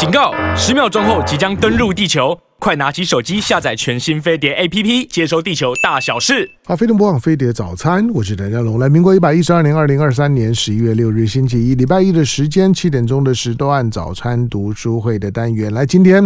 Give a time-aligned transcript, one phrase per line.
[0.00, 0.32] 警告！
[0.56, 6.48] 十秒钟后即将登陆地球，快拿起手机下载全新飞碟 APP，接收地球大小事。
[6.66, 8.78] 好，飞碟播放飞碟早餐，我是梁家龙。
[8.78, 15.72] 来，民国一百一十二年二零二三年十一月六日星期一，礼拜一的时间七点钟的时段按早餐读书会的单元。
[15.72, 16.22] 来，今天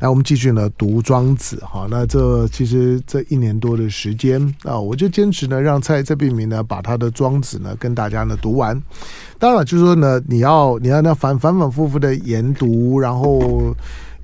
[0.00, 1.58] 来我们继续呢读庄子。
[1.66, 8.78] 好，那这其实这一年多的时间啊，我就坚持呢让蔡蔡璧名呢把他的庄子呢跟大家呢读完。
[9.38, 13.74] 当然了，就是说呢，你要你要那反反反复复的研读，然后。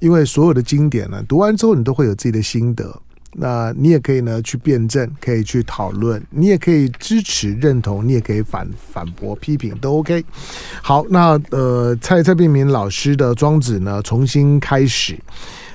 [0.00, 3.00] 因为所有的经典呢，读完之后你都会有自己的心得，
[3.32, 10.24] 那你也可以呢去辩证，可以去讨论，你也可以支持认同，你也可以反反驳批评，都 OK。
[10.82, 15.18] 好，那呃，蔡蔡碧明老师的庄子呢，重新开始。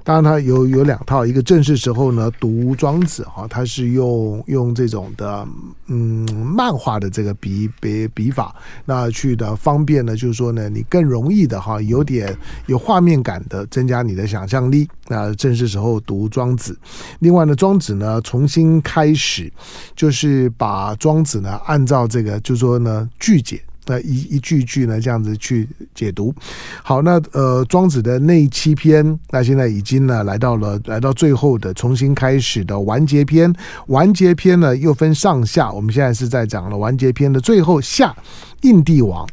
[0.03, 5.47] 当然，他有有两套，一个正式时候呢读庄子哈，他是用用这种的
[5.87, 8.53] 嗯漫画的这个笔笔笔法，
[8.83, 14.87] 那去的方便呢，就是说呢，你更容易的哈，有点有画面感的增加你的想象力。
[15.07, 16.77] 那正式时候读庄子。
[17.19, 19.51] 另外呢，庄子呢重新开始，
[19.95, 23.61] 就是把庄子呢按照这个，就是说呢句解。
[23.85, 26.33] 那一一句句呢，这样子去解读。
[26.81, 33.53] 好，那呃，庄子的那七篇，那现在已经呢来到了来到最后的重新开始的完结篇。
[33.87, 38.15] 完结篇呢又分上下，我们现在是在讲了完结篇的最后下，
[38.61, 39.27] 印帝王。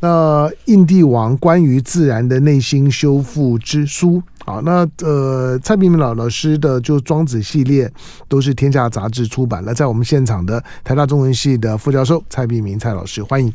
[0.00, 4.22] 那印帝王关于自然的内心修复之书。
[4.44, 7.90] 好，那呃，蔡璧名老老师的就庄子系列
[8.28, 13.50] 都是天下杂志出版了，在我们现场的台大中文系的副教授蔡璧名蔡老师，欢迎。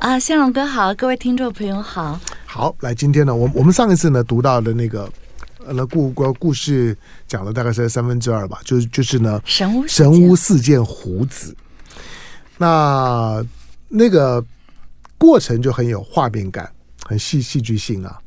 [0.00, 2.18] 啊，向荣哥好，各位听众朋友好。
[2.46, 5.06] 好，来，今天呢，我我们上一次呢读到的那个
[5.66, 6.96] 呃，那故故故事
[7.28, 11.54] 讲了大概是三分之二吧，就是就是呢，神巫神巫四剑胡子，
[12.56, 13.44] 那
[13.88, 14.42] 那个
[15.18, 16.72] 过程就很有画面感，
[17.04, 18.18] 很戏戏剧性啊。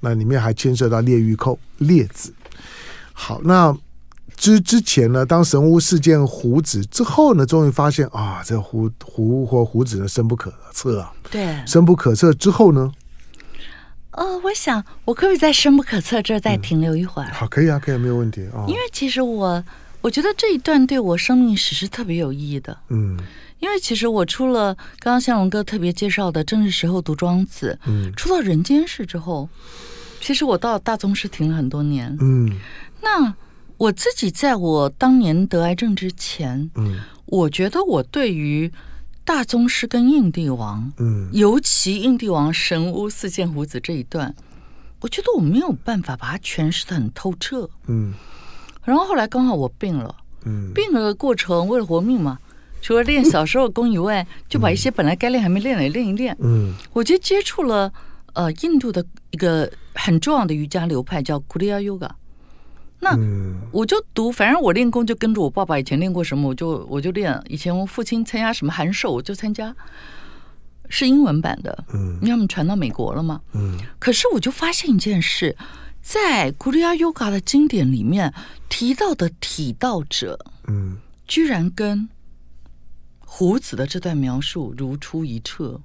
[0.00, 2.34] 那里面还牵涉到列玉寇列子。
[3.14, 3.74] 好，那。
[4.36, 11.12] 之之前呢，当神巫事件胡子之后呢，终于发现啊，这胡胡或胡子呢，深不可测啊。
[11.30, 12.92] 对，深不可测之后呢？
[14.10, 17.28] 呃，我想我可不可以在深不可测这儿再停留一会儿？
[17.28, 18.64] 嗯、好，可以啊，可以，没有问题啊。
[18.68, 19.64] 因为其实我
[20.00, 22.76] 我觉得这一段对我生命史是特别有意义的。
[22.90, 23.18] 嗯，
[23.60, 29.48] 因为其实我出了刚刚向荣哥特别介绍的正是时候读庄子，嗯，出到人间世之后，
[30.20, 32.16] 其实我到大宗师停了很多年。
[32.20, 32.50] 嗯，
[33.00, 33.34] 那。
[33.84, 38.72] 我自己在我当年得癌症之前，嗯，我觉得我对于
[39.24, 44.34] 大宗师跟印帝王，嗯，尤其印帝王神巫四剑胡子这一段，
[45.00, 48.14] 我觉得我没有办法把它诠释的很透彻，嗯，
[48.84, 50.14] 然后后来刚好我病了，
[50.46, 52.38] 嗯，病了的过程为了活命嘛，
[52.80, 57.92] 除了练小时候功以外，就把一些本来该练还没练的也练一练，嗯，我就接触了
[58.32, 62.08] 呃印度的一个很重要的瑜伽流派叫 Kriya Yoga。
[63.04, 63.14] 那
[63.70, 67.38] 我就读，反正我练功就跟着我爸爸以前练过什么，我就我就练。
[67.48, 69.76] 以前我父亲参加什么函授，我就参加，
[70.88, 73.78] 是英文版的，嗯，因为他们传到美国了嘛，嗯。
[73.98, 75.54] 可是我就发现一件事，
[76.00, 78.32] 在 Kriya Yoga 的经典里面
[78.70, 80.96] 提到的体道者，嗯，
[81.28, 82.08] 居然跟
[83.20, 85.78] 胡子的这段描述如出一辙，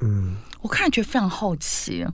[0.00, 0.34] 嗯。
[0.60, 2.04] 我看着觉得非常好奇。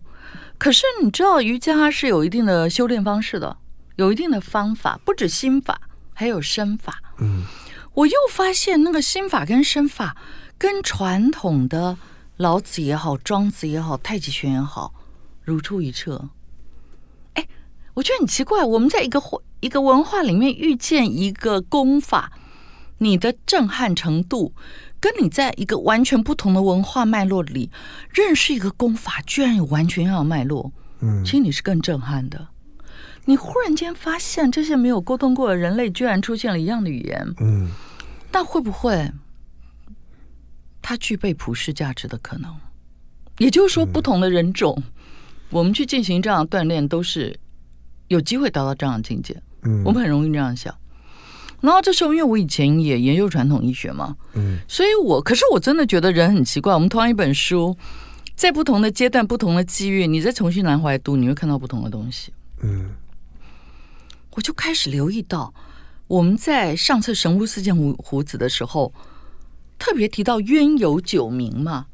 [0.59, 3.57] 可是你知道瑜伽是有一定的修炼方式的。
[4.01, 5.79] 有一定的方法，不止心法，
[6.15, 7.03] 还有身法。
[7.19, 7.45] 嗯，
[7.93, 10.17] 我又发现那个心法跟身法，
[10.57, 11.99] 跟传统的
[12.39, 14.95] 老子也好、庄子也好、太极拳也好，
[15.43, 16.31] 如出一辙。
[17.35, 17.47] 哎，
[17.93, 19.23] 我觉得很奇怪，我们在一个
[19.61, 22.33] 一个文化里面遇见一个功法，
[22.97, 24.55] 你的震撼程度，
[24.99, 27.71] 跟你在一个完全不同的文化脉络里
[28.15, 30.73] 认识一个功法，居然有完全一样的脉络。
[31.01, 32.49] 嗯，其实你是更震撼的。
[33.31, 37.35] 你忽然间发现，这些没有沟通过的人类居然出现了一样的语言。
[37.39, 37.69] 嗯，
[38.33, 39.09] 那会不会
[40.83, 42.53] 它具备普世价值的可能？
[43.39, 44.83] 也就是说，不同的人种，嗯、
[45.51, 47.39] 我们去进行这样的锻炼，都是
[48.09, 49.41] 有机会达到这样的境界。
[49.63, 50.75] 嗯，我们很容易这样想。
[51.61, 56.75] 然后这时候，因为我以前也研究传统医学嘛，嗯，所以我可是我真的觉得人很奇怪。
[56.75, 57.77] 我们同样一本书，
[58.35, 62.33] 在不同的阶段、不同的机遇，你再重新拿回来读，你会看到不同的东西。
[62.63, 62.91] 嗯。
[64.33, 65.53] 我就开始留意到，
[66.07, 68.93] 我们在上次神屋四件胡胡子的时候，
[69.79, 71.87] 特别提到渊有九名嘛，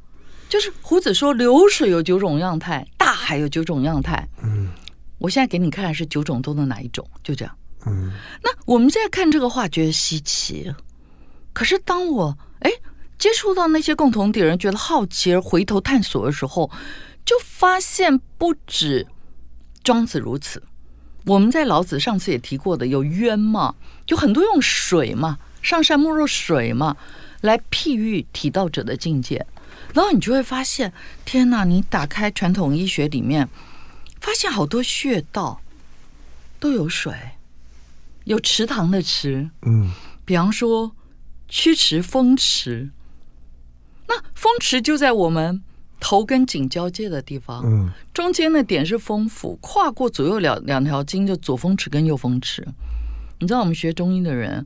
[0.47, 4.27] 就是胡子说流水有九种样态，大海有九种样态。
[4.43, 4.69] 嗯，
[5.17, 7.07] 我现在给你看的是九种中的哪一种？
[7.23, 7.57] 就这样。
[7.85, 8.11] 嗯，
[8.43, 10.71] 那我们现在看这个话觉得稀奇，
[11.53, 12.71] 可是当我哎
[13.17, 16.69] 接触到那些共同点人，觉得好奇而回头探索的时候，
[17.25, 19.07] 就发现不止。
[19.83, 20.61] 庄子如此。
[21.27, 23.75] 我们在老子上次也提过的，有渊嘛，
[24.05, 26.95] 就很多用水嘛，上善莫若水嘛，
[27.41, 29.45] 来譬喻体道者的境界。
[29.93, 30.93] 然后你就会发现，
[31.25, 31.65] 天哪！
[31.65, 33.47] 你打开传统医学里面，
[34.21, 35.61] 发现好多穴道
[36.59, 37.13] 都有水，
[38.23, 39.91] 有池塘的池，嗯，
[40.23, 40.95] 比方说
[41.49, 42.89] 曲池、风池。
[44.07, 45.61] 那风池就在我们
[45.99, 52.65] 头跟颈交界的地方，嗯，中间的点是风府，跨过左右两两条筋，就左风池跟右风池。
[53.39, 54.65] 你知道我们学中医的人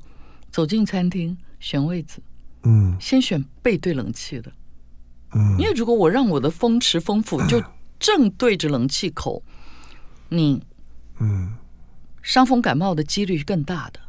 [0.51, 2.21] 走进餐厅选位子，
[2.63, 4.51] 嗯，先选背对冷气的，
[5.33, 7.63] 嗯，因为如果我让我的风池风府就
[7.99, 9.41] 正对着冷气口，
[10.29, 10.61] 你，
[11.19, 11.55] 嗯，
[12.21, 13.99] 伤风感冒的几率是更大的，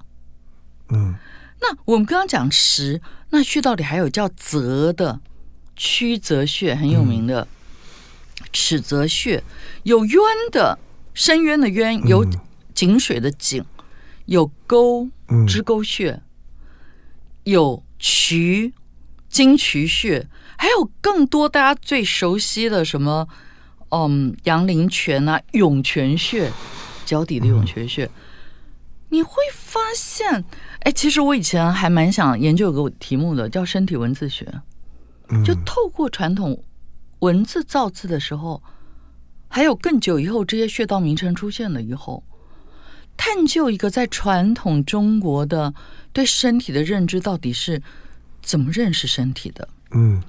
[0.88, 1.14] 嗯，
[1.60, 5.20] 那我们刚刚讲池，那穴道里还有叫泽的。
[5.76, 7.46] 曲泽穴很有名的，
[8.52, 9.42] 尺泽穴
[9.82, 10.20] 有渊
[10.50, 10.78] 的
[11.14, 12.26] 深渊的渊，有
[12.74, 13.64] 井水的井，
[14.26, 15.08] 有沟
[15.46, 16.20] 支沟穴，
[17.44, 18.72] 有渠
[19.28, 20.26] 金渠穴，
[20.56, 23.28] 还有更多大家最熟悉的什么，
[23.90, 26.50] 嗯，阳陵泉啊，涌泉穴，
[27.04, 28.10] 脚底的涌泉穴，
[29.08, 30.44] 你会发现，
[30.80, 34.46] 哎，其实我以前还蛮想研究有个题目的，叫身体文字学。
[35.44, 36.62] 就透过传统
[37.20, 38.62] 文字造字的时候，
[39.48, 42.22] 还有更久以后这些穴道名称出现了以后，
[43.16, 45.72] 探究一个在传统中国的
[46.12, 47.82] 对身体的认知到底是
[48.42, 49.69] 怎么认识身体的。
[49.92, 50.22] 嗯，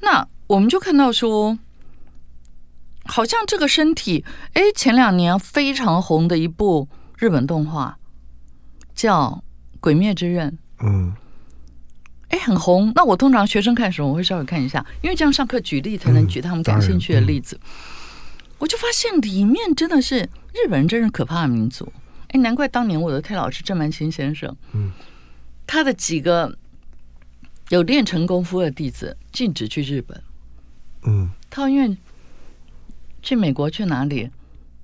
[0.00, 1.58] 那我们就看到说，
[3.04, 4.24] 好像这个身体，
[4.54, 7.98] 哎，前两年非常红的一部日本动画
[8.94, 9.42] 叫
[9.80, 10.50] 《鬼灭之刃》。
[10.80, 11.14] 嗯。
[12.28, 12.92] 哎，很红。
[12.94, 17.56] 那我通常学生看的时候，我会稍微看一下，因为这样上课举例才能举他们感兴趣的例子。
[17.56, 20.18] 嗯嗯、我就发现里面真的是
[20.52, 21.92] 日本人，真是可怕的民族。
[22.28, 24.90] 哎，难怪当年我的泰老师郑曼青先生，嗯，
[25.66, 26.58] 他的几个
[27.68, 30.20] 有练成功夫的弟子禁止去日本。
[31.04, 31.96] 嗯，他因为
[33.22, 34.28] 去美国去哪里，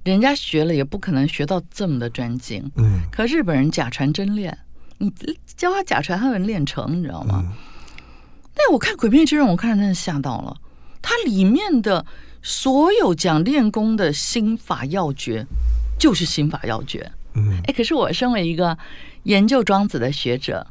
[0.04, 2.70] 人家学了也不可能学到这么的专精。
[2.76, 4.56] 嗯，可日本人假传真练。
[5.02, 7.42] 你教他假传，他能练成，你知道吗？
[8.54, 10.56] 那、嗯、我看《鬼灭之刃》，我看着真的吓到了。
[11.00, 12.06] 它里面的
[12.42, 15.44] 所有讲练功的心法要诀，
[15.98, 17.10] 就是心法要诀。
[17.34, 18.78] 嗯，哎，可是我身为一个
[19.24, 20.66] 研究庄子的学者，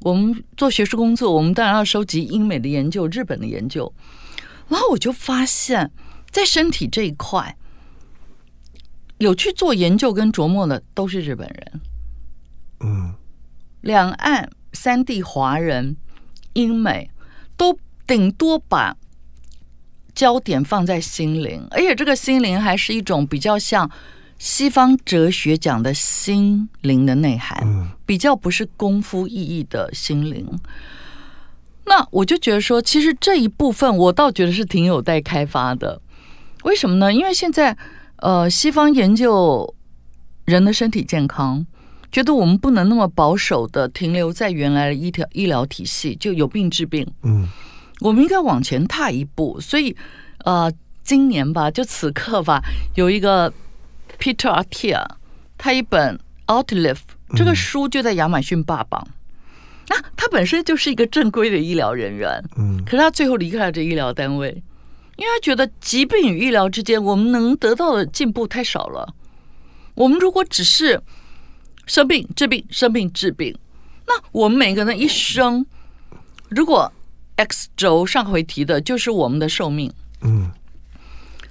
[0.00, 3.92] 我们做学术工作，我们当然要收集英美的研究、日本的研究。
[4.68, 5.90] 然后我就发现，
[6.30, 7.56] 在身体这一块，
[9.18, 11.80] 有去做研究跟琢磨的，都是日本人。
[12.80, 13.14] 嗯。
[13.80, 15.96] 两岸三地华人、
[16.52, 17.10] 英美
[17.56, 18.96] 都顶多把
[20.14, 23.90] 焦点放在心灵，而且这个心灵还是一种比较像
[24.38, 30.58] 西方哲学讲的心灵的内涵，比较不是功夫意义的心灵。
[31.86, 36.00] 那我就觉得说，其实这一部分我倒觉得是挺有待开发的。
[36.64, 37.12] 为什么呢？
[37.12, 37.76] 因为现在
[38.16, 39.74] 呃，西方研究
[40.44, 41.64] 人的身体健康。
[42.10, 47.06] 觉得我们不能那么保守的停留在原来的医疗医疗体系，就有病治病。
[47.22, 47.46] 嗯，
[48.00, 49.60] 我们应该往前踏一步。
[49.60, 49.94] 所以，
[50.44, 50.72] 呃，
[51.02, 52.62] 今年吧，就此刻吧，
[52.94, 53.52] 有一个
[54.18, 55.04] Peter Attia，
[55.56, 56.94] 他一本《Outlive》
[57.36, 59.06] 这个书就在亚马逊霸榜。
[59.88, 64.48] 那、嗯啊、他本身就是一个正规的医疗人员，嗯，可是他最后离开了这医疗单位，
[65.16, 69.14] 因为他觉得疾病与医疗之间，我们能得到的进步太少了。
[69.94, 71.00] 我们如果只是
[71.88, 73.52] 生病治病，生病治病。
[74.06, 75.66] 那我们每个人一生，
[76.48, 76.92] 如果
[77.36, 80.50] X 轴上回提的就是我们的寿命，嗯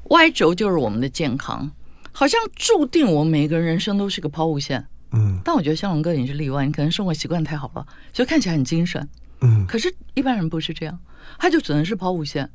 [0.04, 1.70] ，Y 轴就是我们的健康，
[2.12, 5.40] 好像注定我们每个人人生都是个抛物线，嗯。
[5.44, 9.08] 但我觉得香龙哥你是例外，你可能生活习惯太好了，就看起来很精神，
[9.42, 9.66] 嗯。
[9.68, 10.98] 可是一般人不是这样，
[11.40, 12.50] 他就只能是抛物线。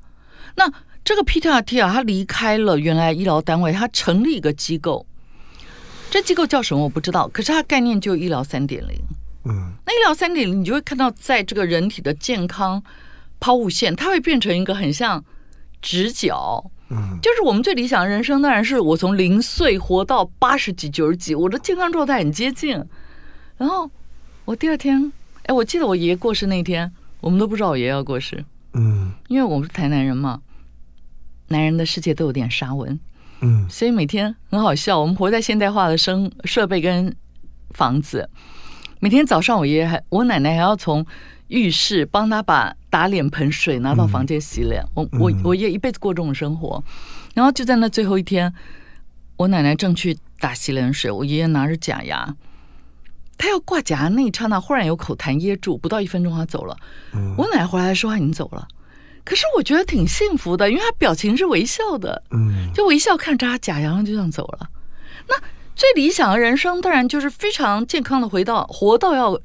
[0.55, 0.71] 那
[1.05, 5.07] 这个 Peter Attia 他离开了原来医疗单位，他成立一个机构。
[6.13, 8.95] 这机构叫什么我不知道，可是它概念就医疗三点零。
[9.47, 12.83] 嗯，那医疗三点零，你就会看到，在这个人体的健康
[13.41, 15.25] 抛物线，它会变成一个很像
[15.81, 16.71] 直角。
[16.91, 22.77] 嗯，就是我们最理想的人生，当然是我从零岁活到八十几、九十几，我的健康状态很接近。
[23.57, 23.91] 然后
[24.45, 25.11] 我第二天，
[25.45, 26.93] 哎，我记得我爷爷过世那天，
[27.23, 28.45] 我们都不知道我爷爷要过世。
[28.75, 30.43] 嗯，因为我们是台南人嘛，
[31.49, 33.01] 男人的世界都有点沙文。
[33.43, 34.99] 嗯，所以每天很好笑。
[34.99, 37.15] 我们活在现代化的生设备跟
[37.71, 38.29] 房子，
[39.01, 41.05] 每天早上我爷爷还我奶奶还要从
[41.49, 44.83] 浴室帮他把打脸盆水拿到房间洗脸。
[44.95, 46.83] 我我我爷爷一辈子过这种生活，
[47.35, 48.53] 然后就在那最后一天，
[49.37, 52.35] 我奶奶正去打洗脸水，我爷爷拿着假牙，
[53.37, 56.77] 他要挂假牙那一刹那，忽然有口痰噎住，不到一分钟他走了。
[57.15, 58.69] 嗯、我奶奶回来说他已经走了，
[59.25, 64.69] 可是我觉得挺幸福的，因为他表情是微笑的，嗯，就微笑看着他假洋洋就这样走了。
[65.29, 65.35] 那
[65.75, 69.39] 最理想的人生当然就是非常健康的回到活到要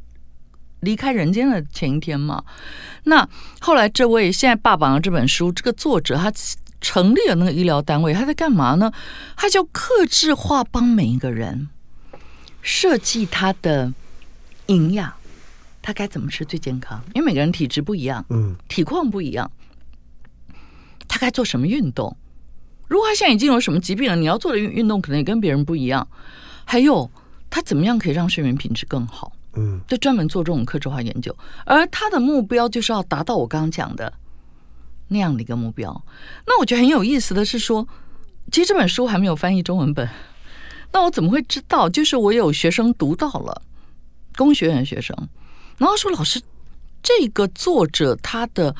[0.79, 2.43] 离开人间的前一天嘛。
[3.03, 3.27] 那
[3.59, 6.31] 后来这位现在霸榜的这本书，这个作者他。
[6.79, 8.93] 成立了那个医疗单位，他在干嘛呢？
[9.35, 11.67] 他就克制化帮每一个人
[12.61, 13.91] 设计他的
[14.67, 15.11] 营养，
[15.81, 17.03] 他该怎么吃最健康？
[17.15, 19.51] 因为每个人体质不一样，嗯，体况不一样，
[21.07, 22.15] 他该做什么运动？
[22.87, 26.07] 如果他现在已经有什么疾病了，你要做的运运动可能也跟别人不一样。
[26.65, 27.09] 还有
[27.49, 29.31] 他怎么样可以让睡眠品质更好？
[29.55, 31.35] 嗯，就专门做这种客制化研究，
[31.65, 34.13] 而他的目标就是要达到我刚刚讲的。
[35.09, 36.03] 那样的一个目标，
[36.45, 37.87] 那我觉得很有意思的是说，
[38.51, 40.05] 其实这本书还没有翻译中文本，
[40.91, 41.87] 那我怎么会知道？
[41.87, 43.61] 就是我有学生读到了，
[44.35, 45.15] 工学院学生，
[45.77, 46.41] 然后说老师，
[47.01, 48.75] 这个作者他的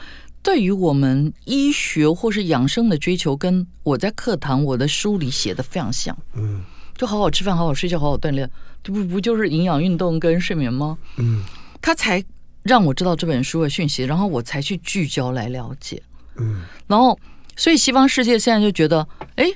[0.48, 6.64] 对于我们医学或是养生的追求，跟我在课堂我的书里写的非常像，嗯，
[6.96, 8.50] 就好好吃饭，好好睡觉，好好锻炼，
[8.82, 10.98] 这不不就是营养、运动跟睡眠吗？
[11.18, 11.44] 嗯，
[11.82, 12.24] 他才
[12.64, 16.02] 让我知道这本书的讯息，然后我才去聚焦来了解。
[16.38, 17.20] 嗯，然后，
[17.58, 19.52] 所以西方世界现在就觉得，哎，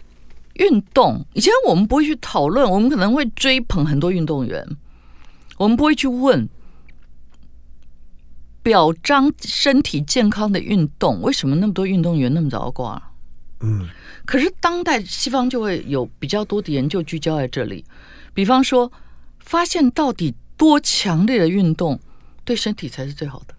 [0.56, 4.68] 运动以前我们不会去讨论，我们可能会追捧很多运动员，
[5.56, 6.50] 我们不会去问，
[8.64, 13.12] 表彰身体健康的运动，为什么那么多运动员那么早挂？
[13.62, 13.88] 嗯，
[14.26, 17.86] 可是当代西方就会有比较多的研究聚焦在这里，
[18.34, 18.92] 比方说，
[19.40, 22.00] 发现到底多强烈的运动
[22.44, 23.56] 对身体才是最好的。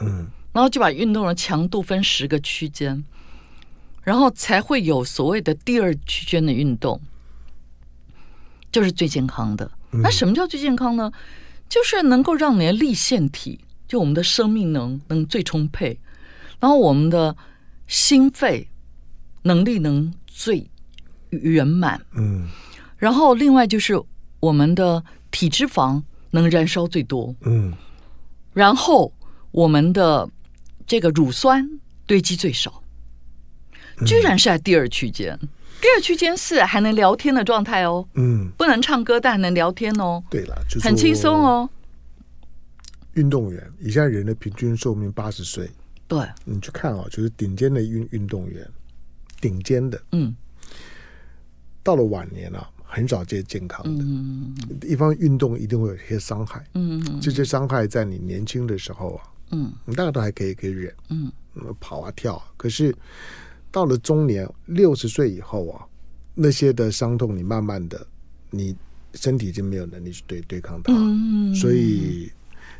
[0.00, 0.28] 嗯。
[0.52, 3.04] 然后就把运动的强度分十个区间，
[4.02, 6.98] 然后才会有所谓的第二区间的运动，
[8.72, 9.70] 就是最健康的。
[9.90, 11.12] 那什么叫最健康呢？
[11.68, 15.98] 就是能够让你的立腺体，就我们的生命能能最充沛，
[16.58, 17.36] 然后我们的
[17.86, 18.68] 心肺
[19.42, 20.68] 能力能最
[21.30, 22.00] 圆满。
[22.16, 22.48] 嗯，
[22.96, 23.94] 然后另外就是
[24.40, 27.34] 我们的体脂肪能燃烧最多。
[27.42, 27.72] 嗯，
[28.52, 29.12] 然后
[29.52, 30.28] 我们的
[30.86, 31.68] 这个乳酸
[32.06, 32.82] 堆积最少，
[34.04, 35.38] 居然是在第二区间。
[35.42, 35.48] 嗯、
[35.80, 38.06] 第二区间是还能聊天的状态哦。
[38.14, 40.22] 嗯，不能唱歌，但还能聊天哦。
[40.28, 41.68] 对了，很轻松哦。
[43.16, 45.68] 运动员，以现在人的平均寿命八十岁。
[46.08, 48.64] 对，你去看啊、哦，就是顶尖的运运动员，
[49.40, 50.32] 顶尖的，嗯，
[51.82, 54.04] 到了晚年啊，很少见健康的。
[54.04, 56.64] 嗯，一方运动一定会有一些伤害。
[56.74, 59.24] 嗯嗯，这些伤害在你年轻的时候啊。
[59.50, 61.32] 嗯，你大概都还可以可以忍，嗯，
[61.80, 62.44] 跑啊跳啊。
[62.56, 62.94] 可是
[63.72, 65.84] 到了中年六十岁以后啊，
[66.34, 68.06] 那些的伤痛，你慢慢的，
[68.50, 68.76] 你
[69.14, 72.30] 身体已经没有能力去对对抗它，嗯，所以。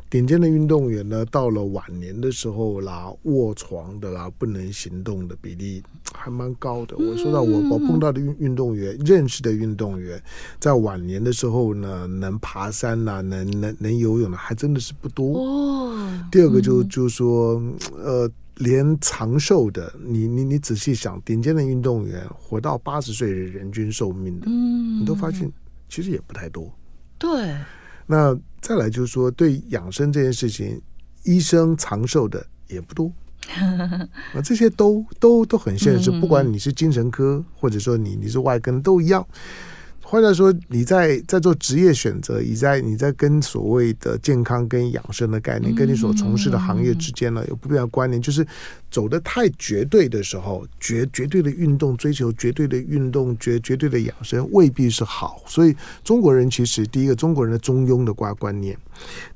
[0.09, 5.83] 顶尖的运动员呢，到了晚年的时候啦，卧床的啦，不能行动的比例
[6.15, 6.95] 还蛮高的。
[6.97, 10.21] 我说到我我碰到的运运动员，认识的运动员，
[10.59, 15.39] 在晚年的时候呢，能爬山呐、啊，能能能游泳的，还真的是不多。
[15.41, 16.27] 哦。
[16.31, 17.61] 第二个就就说，
[17.97, 25.51] 呃，连长寿的，你你你仔细想，顶尖的运动员活到八十岁的人均寿命的，嗯，你都发现
[25.89, 26.73] 其实也不太多。
[27.17, 27.53] 对。
[28.07, 30.81] 那再来就是说，对养生这件事情，
[31.23, 33.11] 医生长寿的也不多
[34.33, 36.09] 啊，这些都都都很现实。
[36.19, 39.25] 不管你是精神科，或者说你你是外科，都一样。
[40.09, 48.21] 或者说你在在做职业选择，你在你在跟所谓的健康跟养生的概念，跟你所从事的行业之间呢，有不必要关联。
[48.21, 48.47] 就是
[48.89, 55.43] 走的太绝对的时候，绝绝对的运动追求绝对的运动，绝绝对的养生未必是好。
[55.45, 58.77] 所以中国人其实第一个中国人的中庸的观观念，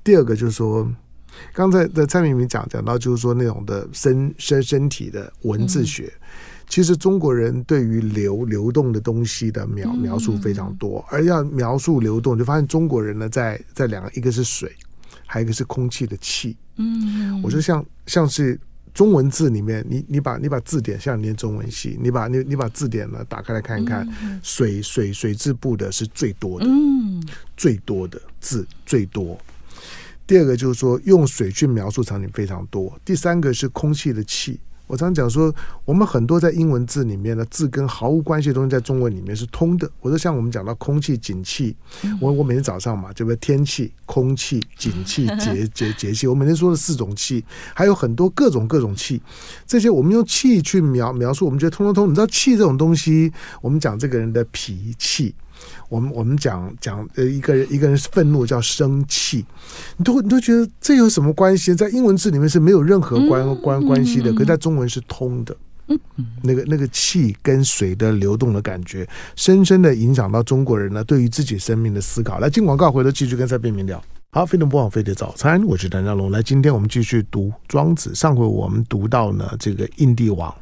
[0.06, 0.90] 第二个就是说，
[1.51, 6.10] 刚才的蔡明明讲讲到就是说那种的身身身体的文字学。
[6.72, 14.72] 其实中国人对于流流动的东西的描描述非常多，而要描述流动，就发现中国人呢，在在两个，一个是水，
[15.25, 16.56] 还有一个是空气的气。
[16.78, 18.58] 嗯，我说像像是
[18.94, 24.08] 中文字里面，你你把你把字典像你念中文系，你把你你把字典呢打开来看一看，
[24.42, 27.22] 水水水字部的是最多的，嗯，
[27.58, 29.38] 最多的字最多。
[30.25, 32.98] 第二个就是说用水去描述场景非常多。
[33.04, 34.58] 第三个是空气的气。
[34.91, 35.55] 我常讲说，
[35.86, 39.89] 我们很多在英文字里面的字跟毫无关系的东西，在中文里面是通的。
[40.01, 41.74] 我说像我们讲到空气、景气，
[42.19, 47.41] 我我每天早上嘛，这个天气、空气、景气、节节节气，我每天说的四种气，
[47.74, 49.21] 还有很多各种各种气，
[49.65, 52.10] 这些我们用气去描描述，我们觉得通通通。
[52.10, 53.31] 你知道气这种东西，
[53.62, 55.33] 我们讲这个人的脾气。
[55.91, 59.45] 我们我们讲讲呃一个人一个人愤怒叫生气，
[59.98, 61.75] 你都你都觉得这有什么关系？
[61.75, 65.53] 在英文字里面是没有任何关关关系的，可是在中文是通的。
[66.43, 69.05] 那个那个气跟水的流动的感觉，
[69.36, 72.39] 深深的影响到中国人呢对于自己生命的思考。
[72.39, 74.01] 来进广告，回头继续跟蔡璧名聊。
[74.31, 76.31] 好，飞碟播放飞的早餐，我是谭家龙。
[76.31, 78.15] 来，今天我们继续读庄子。
[78.15, 80.55] 上回我们读到呢这个印帝王。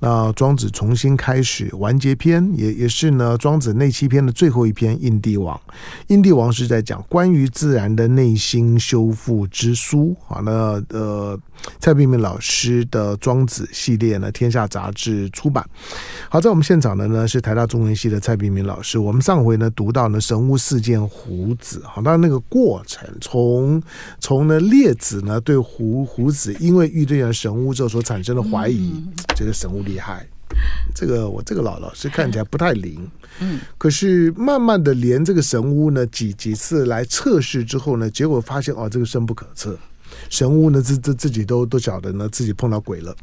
[0.00, 5.56] 那庄子重新开始完结篇，也也是呢庄子内七篇的最后一篇《印帝王》。
[6.08, 10.16] 《印帝王》是在讲关于自然的内心修复之书。
[10.26, 11.38] 好，那呃。
[11.80, 15.68] 蔡炳明老师的庄子系列呢，天下杂志出版。
[16.28, 18.96] 好，在我们现场的呢是台大中文系的蔡炳明老师。
[18.96, 23.82] 我们上回呢读到呢神巫事件胡子，好，当然那个过程从
[24.20, 28.94] 从呢列子呢对胡胡子因为遇见了神巫之后所产生的怀疑，
[29.34, 30.26] 这个神乌厉害，
[30.94, 39.76] 这个我这个老老师看起来不太灵，嗯，可是慢慢的连这个神巫呢几几次来测试之后呢，结果发现哦这个深不可测。
[40.30, 43.14] 神巫呢，自自自己都都晓得呢，自己碰到鬼了，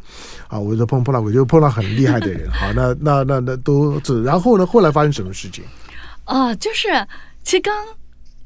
[0.47, 5.63] 啊，我说碰碰到鬼，就碰到很厉害的人， 好，那那那那都，然后呢，后来发生什么事情？
[6.25, 6.87] 哦、呃，就是
[7.43, 7.85] 其实刚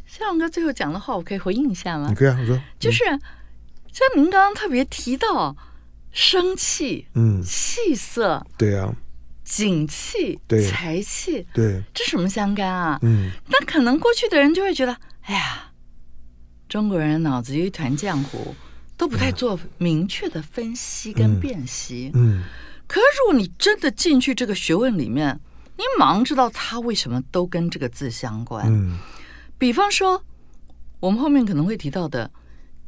[0.06, 2.08] 孝荣哥最后讲的话，我可以回应一下吗？
[2.10, 3.04] 你可以啊，我说，就是
[3.92, 5.56] 像您刚刚特别提到
[6.12, 8.94] 生气，嗯，气色，对啊，
[9.44, 13.00] 景气，对，财气，对，这什么相干啊？
[13.02, 15.66] 嗯，那可能过去的人就会觉得，哎呀。
[16.68, 18.56] 中国人脑子一团浆糊，
[18.96, 22.12] 都不太做明确的分析跟辨析。
[22.14, 22.44] 嗯，嗯，
[22.86, 25.40] 可是如果你真的进去这个学问里面，
[25.78, 28.68] 你马上知道它为什么都跟这个字相关。
[28.70, 29.00] 嗯，
[29.58, 30.24] 比方说，
[31.00, 32.30] 我们后面可能会提到的“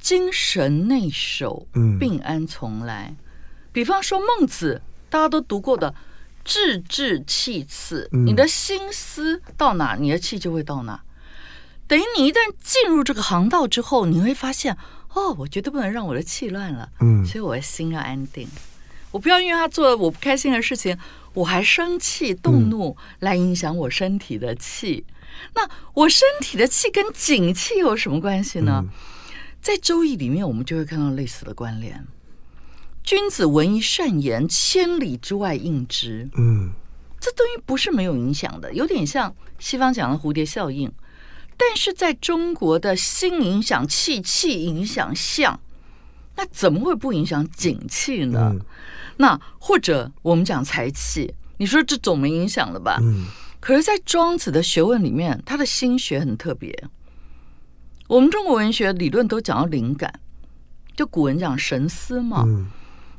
[0.01, 1.65] 精神内守，
[1.97, 3.15] 病安从来”。
[3.15, 3.17] 嗯，
[3.71, 5.95] 比方说孟子，大家都读过的
[6.43, 11.01] “志志气次”，你的心思到哪，你的气就会到哪。
[11.87, 14.77] 等于你一旦进入这个航道之后，你会发现，
[15.13, 18.47] 哦，我绝对不能让我的气乱了，嗯，所以我的心要安定，
[19.11, 20.97] 我不要因为他做了我不开心的事情，
[21.33, 25.05] 我还生气动怒来影响我身体的气。
[25.53, 28.85] 那我身体的气跟景气有什么关系呢？
[29.61, 32.03] 在《周易》里面，我们就会看到类似的关联。
[33.03, 36.27] 君子闻一善言，千里之外应之。
[36.35, 36.71] 嗯，
[37.19, 40.91] 这东西不是没有影响的，有点像西方讲的蝴蝶效应。
[41.55, 45.59] 但是在中国的心影响气，气影响相，
[46.35, 48.49] 那怎么会不影响景气呢？
[48.53, 48.61] 嗯、
[49.17, 52.97] 那或者我们讲财气，你说这总没影响了吧？
[53.01, 53.27] 嗯。
[53.59, 56.75] 可是，在庄子的学问里面，他的心学很特别。
[58.11, 60.13] 我们中国文学理论都讲到灵感，
[60.97, 62.43] 就古人讲神思嘛。
[62.45, 62.67] 嗯。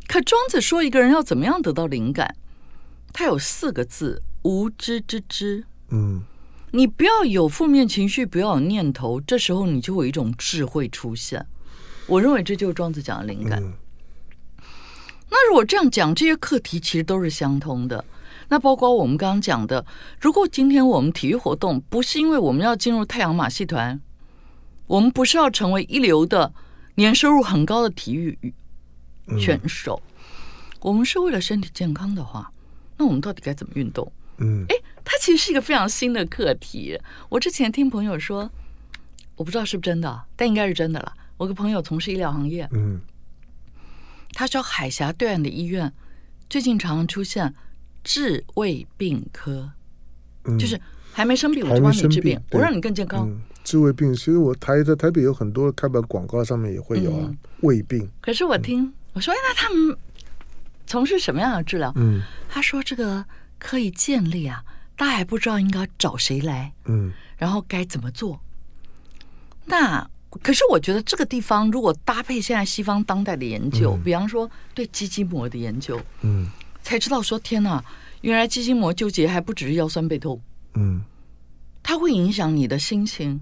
[0.06, 2.36] 可庄子说，一个人要怎么样得到灵感？
[3.10, 5.64] 他有四个字：无知之知。
[5.88, 6.22] 嗯。
[6.72, 11.46] 你不要有负面情绪，不要有念头，这时候你就有一种智慧出现。
[12.06, 13.62] 我认为这就是庄子讲的灵感。
[13.62, 13.72] 嗯、
[15.30, 18.04] 那如果这样讲，这些课题其实都是相通的。
[18.50, 19.86] 那包括我们刚刚讲的，
[20.20, 23.98] 如果今天我们体育活动不是因为我们要进入太阳马戏团，
[24.92, 26.52] 我们不是要成为一流的
[26.96, 28.38] 年收入很高的体育
[29.38, 32.52] 选手，嗯、我们是为了身体健康的话，
[32.98, 34.12] 那我们到底该怎么运动？
[34.38, 34.76] 嗯，哎。
[35.04, 36.96] 它其实是一个非常新的课题。
[37.28, 38.48] 我之前听朋友说，
[39.34, 41.12] 我不知道是不是真的，但应该是真的了。
[41.38, 43.00] 我个朋友从事医疗行业，嗯，
[44.32, 45.92] 他说海峡对岸的医院
[46.48, 47.52] 最近常常出现
[48.04, 49.72] 治未病科，
[50.44, 50.80] 嗯、就是
[51.12, 53.28] 还没生病我就帮你治病，我让你更健康。
[53.28, 58.08] 嗯、治胃病，其实我台在台北有很多开板广告上面也会有啊，嗯、胃病。
[58.20, 59.96] 可是我听、嗯、我说，哎，那他们
[60.86, 61.92] 从事什么样的治疗？
[61.96, 63.24] 嗯，他说这个
[63.58, 64.64] 可以建立啊。
[64.94, 68.38] 他还不知道应该找谁来，嗯，然后该怎么做。
[69.64, 70.08] 那
[70.42, 76.48] 可是我觉得这个地方如果搭配现在西方当代的研究，嗯、比方说对肌筋膜的研究，嗯，
[76.82, 77.84] 才知道说天哪，
[78.20, 80.40] 原来肌筋膜纠结还不只是腰酸背痛，
[80.74, 81.02] 嗯，
[81.82, 83.40] 它会影响你的心情，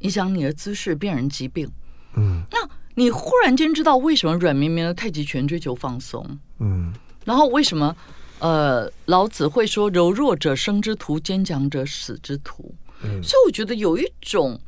[0.00, 1.70] 影响你的姿势，病人疾病，
[2.14, 2.42] 嗯。
[2.50, 2.58] 那
[2.94, 6.92] 你忽然间知道为什么软绵绵的太极拳追求放松，嗯，
[7.24, 7.96] 然后为什么？
[8.38, 14.60] 呃，老子会说：“柔弱者生之徒，坚强者死之徒。”嗯，所以我觉得有一种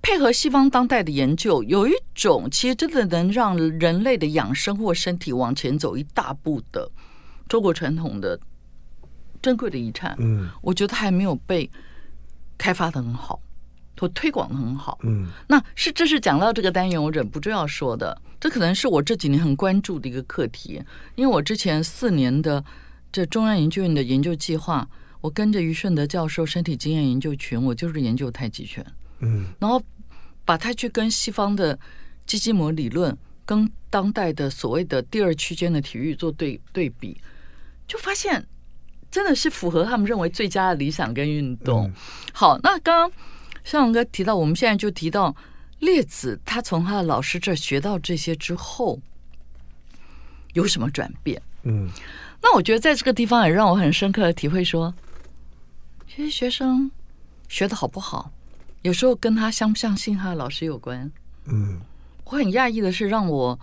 [0.00, 6.90] 配合西方当代的研究，有一种其实真的能让人类的养生或身体往前走一大步的
[7.46, 8.40] 中国传统的
[9.42, 10.16] 珍贵的遗产。
[10.18, 11.68] 嗯，我觉得还没有被
[12.58, 13.40] 开发的很好，
[13.98, 14.98] 或推广的很好。
[15.02, 18.20] 嗯，那是这是讲到这个单元，我忍不住要说的。
[18.38, 20.82] 这可能是我这几年很关注的一个课题，
[21.14, 22.64] 因为我之前四年的
[23.12, 24.88] 这中央研究院的研究计划，
[25.20, 28.84] 我跟着于顺德教授身体经验研究群，我就是研究太极拳。
[29.18, 29.82] 嗯，然后
[30.46, 31.78] 把它去跟西方的
[32.24, 37.20] 肌筋膜理论，跟当代的所谓的第二区间的体育做对对比，
[37.86, 38.42] 就发现
[39.10, 41.86] 真的是符合他们认为最佳的理想跟运动。
[41.86, 41.92] 嗯、
[42.32, 43.12] 好，那刚刚
[43.64, 45.34] 向荣哥提到，我们现在就提到
[45.80, 49.00] 列子，他从他的老师这儿学到这些之后，
[50.52, 51.40] 有什么转变？
[51.64, 51.90] 嗯，
[52.40, 54.94] 那我觉得在这个地方也让我很深刻的体会说，
[56.08, 56.90] 其实学生
[57.48, 58.30] 学的好不好，
[58.82, 61.10] 有时候跟他相不相信他的老师有关。
[61.46, 61.80] 嗯，
[62.24, 63.58] 我很讶异的是，让我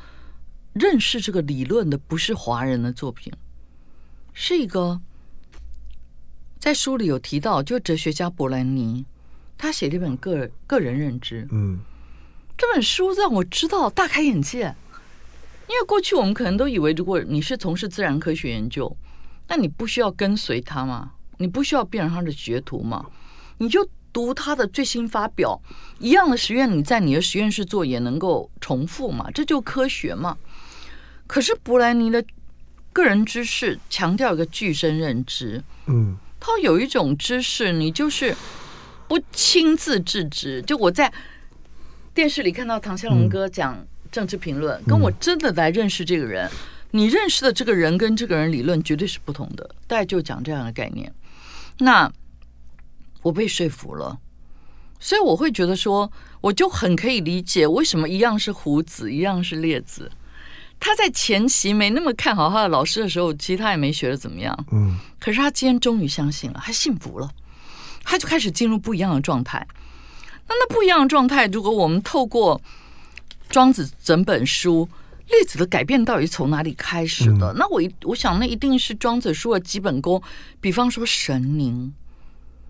[0.74, 3.34] 认识这个理论的不是华人的作品，
[4.34, 5.02] 是一个
[6.60, 9.06] 在书里有提到，就哲学家伯兰尼，
[9.58, 11.48] 他写了一本个个人认知。
[11.52, 11.80] 嗯，
[12.58, 14.76] 这本书让我知道大开眼界，
[15.68, 18.96] 因为过去我们可能都以为，如果你是从事自然科学研究，
[19.48, 23.06] 那你不需要跟随他嘛，你不需要变成他的学徒嘛，
[23.58, 23.88] 你就。
[24.14, 25.62] 读他的最新发表，
[26.00, 29.30] 一样的实验，你在你的实验室做也能够重复嘛？
[29.30, 30.36] 这就科学嘛？
[31.28, 32.24] 可是伯兰尼的
[32.92, 38.36] 个人知识强调一个具身认知，嗯，他有一种知识，你就是
[39.08, 40.62] 不亲自制止。
[40.62, 41.12] 就我在
[42.14, 46.50] 电视里看到唐湘龙哥讲政治评论，跟我真的来认识这个人，
[46.92, 49.70] 你认识的这个人跟这个人理论绝对是不同的。
[49.88, 51.14] 大概就讲这样的概念，
[51.80, 52.12] 那。
[53.24, 54.18] 我被说服了，
[55.00, 60.10] 所以我会觉得说，我就很可以理解为什么一样是胡子，一样是列子。
[60.80, 64.66] 他在前期没那么看好他的老师的时候，其实他也没学的怎么样。
[64.72, 67.30] 嗯，可是他今天终于相信了，他信服了，
[68.04, 69.68] 他就开始进入不一样的状态。
[70.48, 72.62] 那那不一样的状态，如果我们透过
[73.50, 74.88] 庄子整本书，
[75.30, 77.54] 列子的改变到底从哪里开始的？
[77.58, 80.22] 那我我想，那一定是庄子书的基本功，
[80.62, 81.94] 比方说神灵。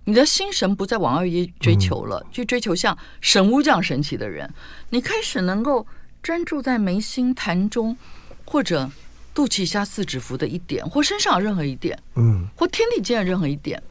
[0.06, 1.24] 你的心神不再往外
[1.60, 4.50] 追求了，去追求像神巫这样神奇的人，
[4.92, 5.86] 你开始能够
[6.22, 7.98] 专注在眉心潭中，
[8.46, 8.90] 或者
[9.34, 13.82] 肚脐下四指符的一点，或身上任何一点，嗯，或天地间的任何一点。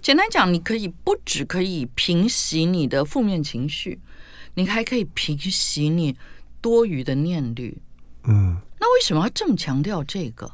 [0.00, 4.00] 简单讲，你可以不只可以平息你的负面情绪，
[4.54, 6.16] 你还可以平息你
[6.60, 7.78] 多余的念虑。
[8.24, 10.52] 嗯，那为什么要这么强调这个？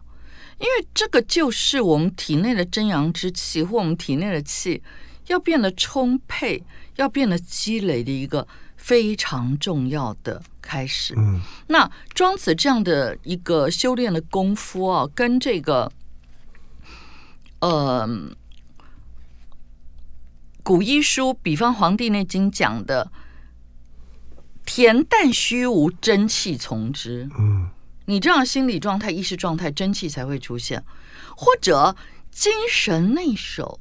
[0.58, 4.82] 因为这个就是我们体内的真阳之气，或我们体内的气
[5.28, 6.62] 要变得充沛，
[6.96, 8.46] 要变得积累的一个
[8.88, 11.14] 非常重要的开始。
[11.18, 15.92] 嗯，那庄子这样的一个修炼的功夫啊，跟这个
[17.58, 18.08] 呃
[20.62, 23.12] 古医书，比方《黄帝内经》讲的
[24.64, 27.28] “恬淡虚无，真气从之”。
[27.38, 27.68] 嗯。
[28.06, 30.82] 你这样心理状态、意识状态，真气才会出现，
[31.36, 31.94] 或者
[32.30, 33.78] 精神内守，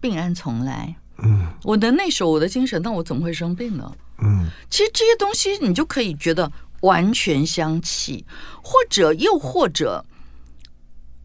[0.00, 0.94] 病安从来。
[1.24, 3.96] 嗯，我的内守我的精神，那我怎么会生病呢？
[4.22, 6.50] 嗯，其实这些东西你就可以觉得
[6.82, 8.24] 完全相契，
[8.62, 10.04] 或者又或者，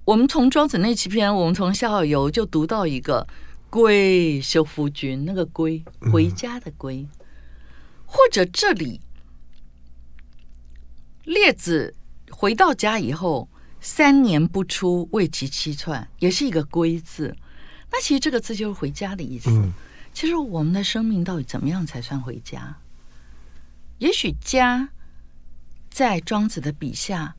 [0.05, 3.27] 我们从庄子那几篇，我们从逍遥游就读到一个
[3.69, 7.09] 归修夫君，那个归回家的归，嗯、
[8.05, 9.01] 或者这里
[11.25, 11.95] 列子。
[12.31, 13.49] 回到家以后，
[13.81, 17.35] 三年不出，为其七窜，也是一个“归”字。
[17.91, 19.49] 那其实这个字就是回家的意思。
[19.49, 19.73] 嗯、
[20.19, 22.75] 其实我们的生命到底怎么样才算回家？
[23.99, 24.89] 也许家
[25.89, 27.37] 在庄子的笔下，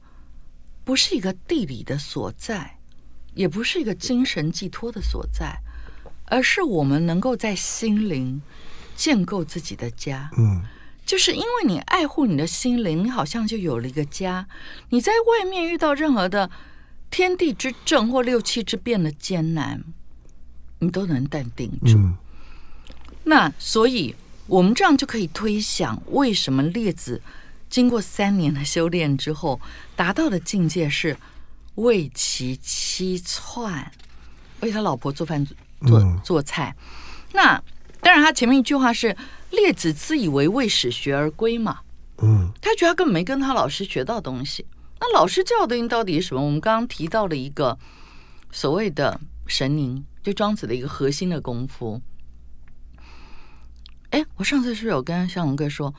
[0.83, 2.79] 不是一个地理的所在，
[3.35, 5.61] 也不是一个精神寄托的所在，
[6.25, 8.40] 而是我们能够在心灵
[8.97, 10.31] 建构自己的家。
[10.38, 10.62] 嗯。
[11.05, 14.49] 就是因为你爱护你的心灵，你好像就有了一个家。
[14.88, 16.51] 你在外面遇到任何的
[17.11, 19.85] 天地之正或六气之变的艰难，
[20.79, 21.99] 你都能淡定住。
[23.31, 24.12] 那所以，
[24.49, 27.23] 我们这样就可以推想，为什么列子
[27.69, 29.61] 经过三年的修炼之后，
[29.95, 31.16] 达到的境界是
[31.77, 33.88] 为其妻篡，
[34.62, 35.47] 为他老婆做饭
[35.87, 36.75] 做、嗯、做菜。
[37.33, 37.62] 那
[38.01, 39.16] 当然，他前面一句话是。
[39.51, 41.81] 列子自以为未始学而归嘛，
[42.23, 44.64] 嗯，他觉得他根本没跟他老师学到东西。
[45.01, 46.40] 那老师教的东西到底是什么？
[46.40, 47.77] 我们刚刚提到了一个
[48.53, 52.01] 所谓的神灵，就庄子的一个核心的功夫。
[54.11, 55.94] 哎，我上次是不是有跟向龙哥说，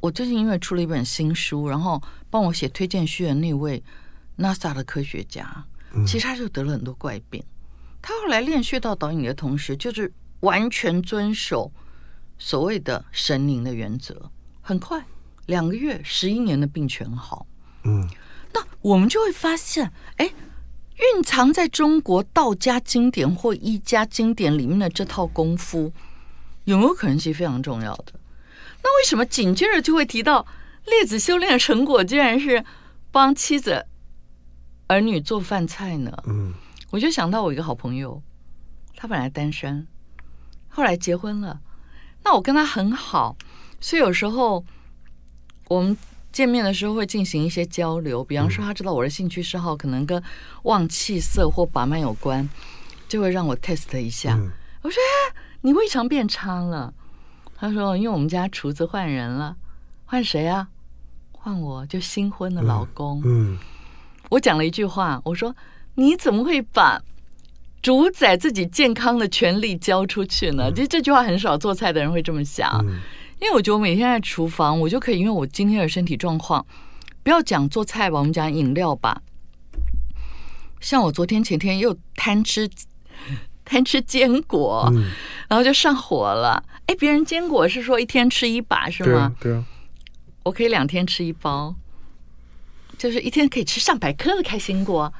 [0.00, 3.82] 我最近因为出了一本新书，然后帮我写推荐序的那位
[4.38, 5.64] NASA 的科学家，
[6.06, 7.42] 其实他就得了很多怪病。
[8.02, 11.72] 他后来练穴道导引的同时，就是完全遵守
[12.38, 15.04] 所谓的神灵的原则，很快
[15.46, 17.46] 两个月、十一年的病全好。
[17.84, 18.08] 嗯，
[18.52, 20.32] 那我们就会发现，哎。
[21.14, 25.90] 蕴藏在中国道家经典或医家经典里面的这套功夫，
[26.64, 28.12] 有没有可能是非常重要的？
[28.82, 30.46] 那为什么紧接着就会提到
[30.86, 32.64] 列子修炼的成果，竟然是
[33.10, 33.86] 帮妻子
[34.86, 36.12] 儿女做饭菜呢？
[36.26, 36.54] 嗯，
[36.90, 38.22] 我就想到我一个好朋友，
[38.96, 39.86] 他本来单身，
[40.68, 41.60] 后来结婚了。
[42.24, 43.36] 那我跟他很好，
[43.80, 44.64] 所以有时候
[45.68, 45.96] 我们。
[46.32, 50.22] 见面的时候会进行一些交流，比方说他知道我的兴趣嗜好可能跟
[50.62, 52.48] 旺气色或把脉有关，
[53.08, 54.34] 就会让我 test 一下。
[54.34, 54.48] 嗯、
[54.82, 54.96] 我说
[55.34, 56.92] ：“哎，你胃肠变差了。”
[57.56, 59.56] 他说：“因为我们家厨子换人了，
[60.04, 60.68] 换谁啊？
[61.32, 63.20] 换我就新婚的老公。
[63.24, 63.58] 嗯”嗯，
[64.30, 65.54] 我讲了一句话，我说
[65.96, 67.02] ：“你怎么会把
[67.82, 72.84] 主宰自己健康的权利交出去呢？”其实、嗯、这句话很少做菜的人会这么想。
[72.86, 73.00] 嗯
[73.40, 76.66] 因为我觉得我每天在厨房，我就可以，因为我今天的身体状况，
[77.22, 79.22] 不要讲做菜吧，我们讲饮料吧。
[80.78, 82.68] 像我昨天前天又贪吃
[83.70, 85.12] 贪吃坚果，嗯、
[85.48, 86.60] 然后就上火了。
[86.86, 89.08] 哎，别人坚果是说一天吃一把是吗？
[89.08, 89.32] 对啊。
[89.40, 89.64] 对啊，
[90.42, 91.72] 我可以两天吃一包，
[92.98, 95.12] 就是一天可以吃上百颗的开心果，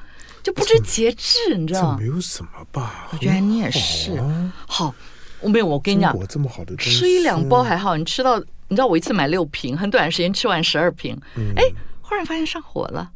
[0.43, 1.97] 就不知节制，你知道吗？
[1.97, 3.07] 没有什么吧？
[3.13, 4.19] 我觉得你也是
[4.67, 4.95] 好，好。
[5.39, 8.37] 我没有，我跟你讲，这么好的吃一两包还好，你吃到
[8.67, 11.17] 你知道我一次买六瓶，很短时间吃完十二瓶，
[11.55, 13.11] 哎、嗯，忽然发现上火了。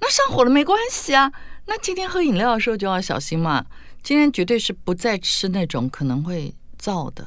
[0.00, 1.30] 那上火了没关系啊，
[1.66, 3.66] 那今天喝饮料的时候就要小心嘛。
[4.02, 7.26] 今天绝对是不再吃那种可能会燥的，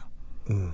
[0.49, 0.73] 嗯，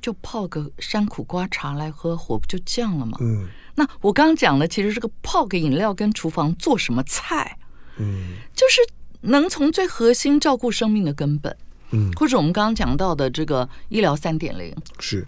[0.00, 3.18] 就泡个山苦瓜茶来喝，火不就降了吗？
[3.20, 7.58] 嗯，那我刚刚讲的其实是个泡个饮料跟厨房做什么菜，
[7.98, 8.80] 嗯，就是
[9.20, 11.54] 能从最核心照顾生命的根本。
[11.90, 15.26] 嗯，或者我们刚刚讲到的这个医疗三点零是。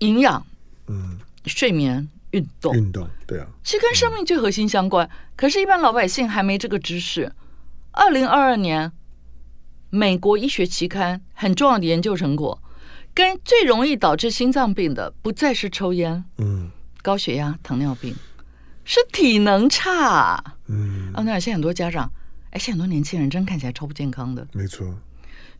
[0.00, 0.44] 营养，
[0.88, 5.06] 嗯，睡眠、运动，运动，对啊，其实跟生命最核心相关。
[5.06, 7.32] 嗯、可是，一般老百姓还没这个知识。
[7.94, 8.90] 二零二二年，
[9.88, 12.60] 美国医学期刊很重要的研究成果，
[13.14, 16.70] 跟最容易导致心脏病的不再是抽烟，嗯，
[17.02, 18.12] 高血压、糖尿病，
[18.84, 21.12] 是体能差，嗯。
[21.14, 22.10] 哦，那现在很多家长，
[22.50, 24.84] 哎，现在很多年轻人真看起来超不健康的，没错。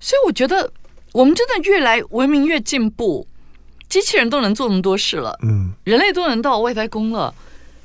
[0.01, 0.73] 所以我觉得，
[1.12, 3.29] 我们真的越来文明越进步，
[3.88, 7.33] 机器人都能做那么多事了，嗯，人类都能到外太空了。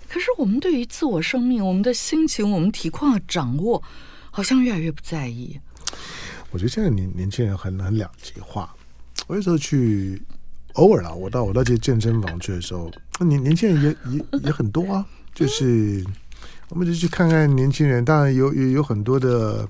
[0.09, 3.83] 可是我们对于自我生命、我们的心情、我们体况的掌握，
[4.39, 5.59] 好像越来越不在意。
[6.49, 8.73] 我觉得现在年年轻人很很两极化。
[9.27, 10.21] 我有时候去，
[10.75, 15.05] 偶尔啦，我到我到这健身房去的时候，年年轻人也也也很多啊。
[15.35, 16.01] 就是，
[16.69, 19.67] 我们就去看看年轻人，当然有有有很多的。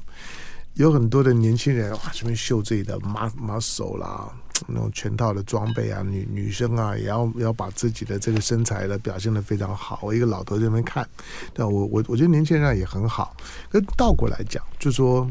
[0.75, 4.32] 有很多的年轻人哇，这边秀自己的 muscle 啦，
[4.67, 10.00] 那种全套的装备啊，女女生啊，也要要把自己的这个身材呢表现的非常好。
[10.02, 11.08] 我一个老头在那边看，
[11.54, 13.36] 但我我我觉得年轻人也很好。
[13.69, 15.30] 可倒过来讲，就说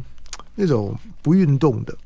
[0.55, 1.97] 那种不运动的。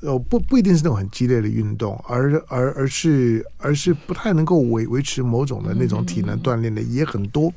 [0.00, 7.52] 呃，不不一定是那种很激烈的运动，而而而是而是不太能够维维持某种的那种体能锻炼的也很多。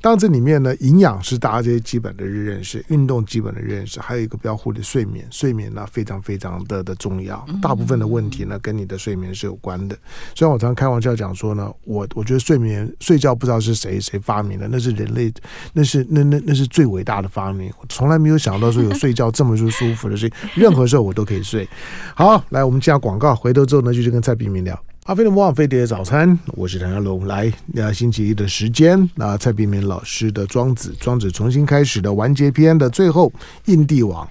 [0.00, 7.44] 当然这里面呢，营养是大家这些基本的认识，运动基本的认识，还有一个比较忽略睡眠，睡眠呢非常非常的的重要。
[7.62, 9.96] 大部分的问题呢跟你的睡眠是有关的。
[10.34, 15.32] 虽然我常开玩笑讲说呢，我我觉得睡眠睡觉不知道是谁谁发明的，那是人类，
[15.72, 17.72] 那是那那那是最伟大的发明。
[17.80, 21.57] 我从来没有想到说有睡觉这么舒舒服的事情，任何时候我都可以睡。
[21.58, 21.68] 对，
[22.14, 24.80] 好，来，我们接下广告，回头之后呢，就去跟蔡炳明聊。
[25.06, 27.26] 阿飞的魔法飞碟早餐，我是谭家龙。
[27.26, 33.32] 来，那星期一的时间，那蔡炳明老师的《庄子》，庄子重新开始的完结篇的最后，
[33.64, 34.28] 印帝王。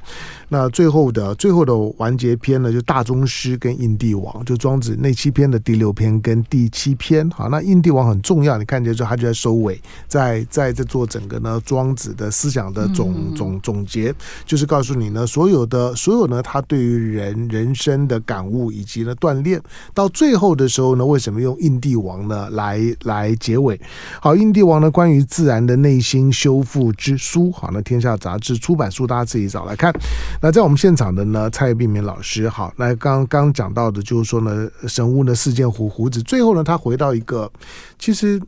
[0.50, 7.30] 那最后的最后的完结篇呢，就大宗师跟印帝王，就庄子那七篇的第六篇跟第七篇。
[7.32, 14.14] 好，那印帝王很重要，你看见之后，他就在收尾，在在在做整个呢庄子的思想的总总总结，
[14.46, 19.62] 就是告诉你呢，所有的所有呢，他对于人人生的感悟以及呢锻炼，
[19.94, 23.78] 到最后的时候呢，为什么用印帝王呢来来结尾？
[24.22, 29.94] 好，印帝王呢关于自然的内心修复之书，好，那天下杂志出版书，大家自己找来看。
[30.40, 37.52] 那在我们现场的呢，蔡碧明老师，好，那刚刚讲到的，就是说呢，神屋呢四件胡胡子，最后呢，他回到一个，
[37.98, 38.40] 其实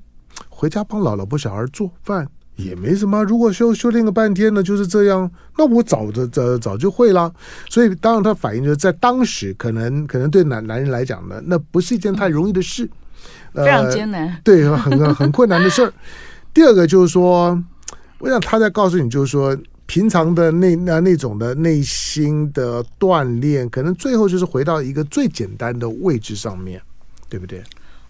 [0.49, 3.23] 回家帮老老婆小孩做饭也没什么。
[3.23, 7.33] 如果修修炼个半天呢，就是这样，那我早的早 早就会了。
[7.67, 12.87] 所以当然他反映就是在当时，可能可能对男男人来讲呢，那不是一件太容易的事，
[13.53, 15.91] 非常艰难，对，很很困难的事儿。
[16.53, 17.59] 第二个就是说，
[18.19, 19.57] 我想他在告诉你，就是说。
[19.89, 26.79] 平常的那那那种的内心的锻炼，可能最后就是回到一个最简单的位置上面，
[27.27, 27.63] 对不对？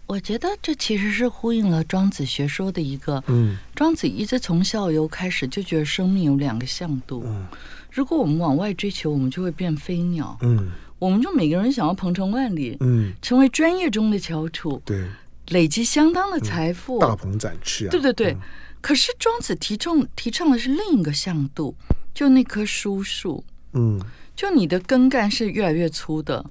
[0.05, 7.45] 我觉得这其实是呼应了庄子学说的一个，嗯，庄子一直从校游开始就觉得生命有两个向度，嗯，
[7.89, 15.05] 如果我们往外追求，我们就会变飞鸟，嗯，我们就每个人想要鹏程万里，嗯，成为专业中的翘楚，对，
[15.51, 18.31] 累积相当的财富，嗯、大鹏展翅啊，对对对。
[18.33, 18.39] 嗯
[18.81, 21.75] 可是庄子提倡提倡的是另一个向度，
[22.13, 23.99] 就那棵书树，嗯，
[24.35, 26.45] 就你的根干是越来越粗的，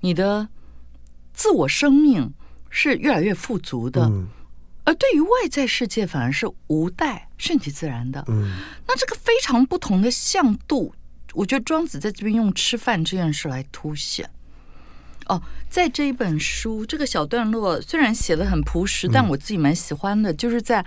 [0.00, 0.48] 你的
[1.32, 2.32] 自我生命
[2.68, 4.26] 是越来越富足的，嗯，
[4.82, 8.56] 而对于外在世界反而是无待顺其自然的，嗯，
[8.88, 10.92] 那这个非常不同的向度，
[11.32, 14.28] 我觉得庄子在这边用吃饭这件事来凸显。
[15.26, 20.84] 哦，在这一本书这个小段落虽然写的很朴实，但我自己蛮喜欢的，就是在。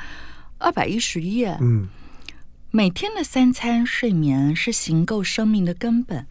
[0.62, 1.58] 二百一十页。
[1.60, 1.88] 嗯，
[2.70, 6.28] 每天的三餐睡眠是行够生命的根本。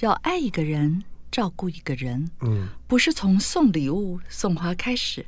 [0.00, 5.26] 要爱一个人，照顾一个人，嗯，不是从送礼物、送花开始，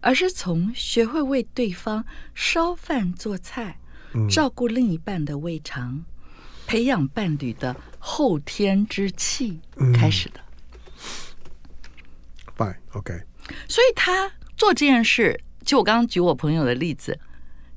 [0.00, 3.78] 而是从学会为对方烧饭做菜，
[4.28, 6.04] 照顾另一半的胃肠，
[6.66, 9.60] 培养伴侣的后天之气
[9.94, 10.40] 开始的。
[12.58, 13.22] Fine，OK。
[13.66, 17.18] 所以他做这件事，就我刚刚举我朋友的例子。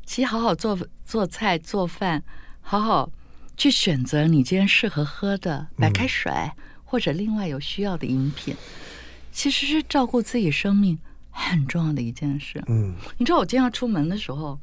[0.08, 2.24] 其实好好做做菜做饭，
[2.62, 3.12] 好好
[3.58, 6.52] 去选择你今天适合喝的白开水，嗯、
[6.86, 8.56] 或者另外有需要的饮品，
[9.34, 10.98] 其实是照顾自己生命
[11.30, 12.64] 很重要的一件事。
[12.68, 14.58] 嗯，你知道我今天要出门的时候，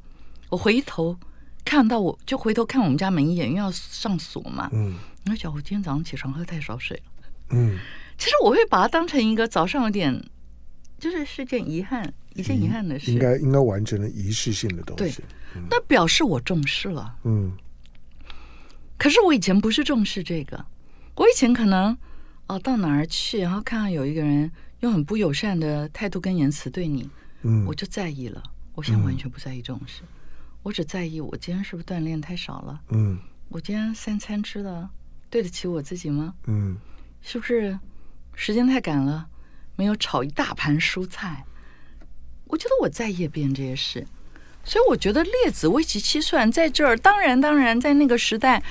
[0.49, 1.17] 我回头
[1.63, 4.71] 看到我就回头看我们家门一眼，因为要上锁嘛。
[4.73, 7.29] 嗯，我想我今天早上起床喝太少水了。
[7.51, 7.79] 嗯，
[8.17, 10.25] 其实我会把它当成一个早上有点，
[10.99, 12.15] 就是是件遗憾。
[12.35, 15.17] 一件遗憾的事，应该应该完成了仪式性的东西。
[15.17, 15.25] 对，
[15.57, 17.17] 嗯、那表示我重视了。
[17.25, 17.53] 嗯，
[18.99, 20.65] 可是我以前不是重视这个，
[21.15, 21.97] 我以前可能
[22.49, 27.09] 哦到哪儿去，然后看到有一个人用很不友善的态度跟言辞对你，
[27.43, 28.43] 嗯，我就在意了。
[28.75, 30.09] 我现在完全不在意这种事，嗯、
[30.65, 32.81] 我只在意我今天是不是锻炼太少了。
[32.89, 33.17] 嗯，
[33.49, 34.89] 我今天三餐吃的
[35.31, 36.35] 对得起我自己吗？
[36.47, 36.77] 嗯，
[37.23, 37.79] 是不是
[38.35, 39.29] 时间太赶了，
[39.77, 41.45] 没有炒一大盘蔬菜？
[42.47, 44.07] 我觉得我在夜变这些事，
[44.65, 48.63] 所以我觉得列子、围棋、七算在这儿，当然，当然，在那个时代，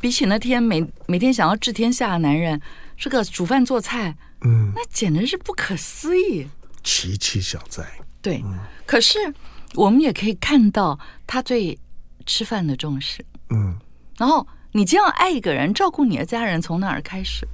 [0.00, 2.60] 比起那天每每天想要治天下的男人，
[2.96, 6.48] 这个煮饭做菜，嗯，那简直是不可思议。
[6.82, 7.84] 奇奇小在，
[8.20, 8.42] 对。
[8.44, 9.18] 嗯、可是
[9.74, 11.78] 我们也可以看到他对
[12.26, 13.78] 吃饭的重视，嗯。
[14.16, 17.46] 然后你这样爱一个人，照顾你的家人，从哪儿开始？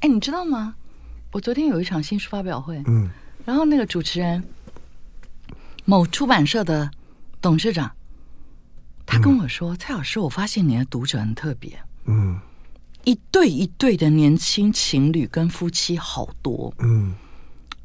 [0.00, 0.74] 哎，你知道吗？
[1.32, 3.08] 我昨天有一场新书发表会，嗯，
[3.44, 4.42] 然后那个主持人。
[5.88, 6.90] 某出版社的
[7.40, 7.92] 董事长，
[9.06, 12.40] 他跟我说：“嗯、蔡老师，我发现你的读者很特别，嗯，
[13.04, 17.14] 一对一对的年轻情侣跟夫妻好多，嗯，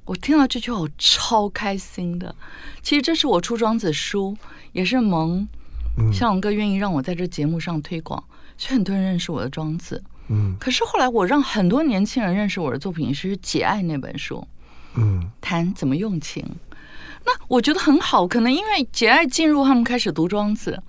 [0.06, 2.36] 我听到这句话我超开心的。
[2.82, 4.36] 其实这是我出庄子书，
[4.72, 5.48] 也是蒙
[6.12, 8.24] 向荣哥愿意让我在这节目上推广，
[8.58, 10.58] 所以很多人认识我的庄子，嗯。
[10.60, 14.48] 可是后来我让很多年轻人认识我的作品是《解爱》那本书，
[14.96, 16.44] 嗯，谈怎么用情。”
[17.24, 20.82] 那我觉得很好，可能因为节爱进入，他们开始读庄子。